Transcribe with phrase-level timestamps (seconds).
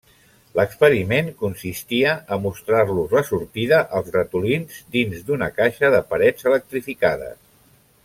[0.59, 7.43] L'experiment consistia a mostrar-los la sortida als ratolins, dins d'una caixa de parets electrificades.